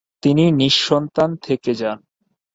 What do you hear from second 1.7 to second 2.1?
যান।